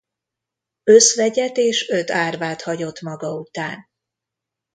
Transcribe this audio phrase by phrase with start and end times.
[0.83, 3.89] Özvegyet és öt árvát hagyott maga után.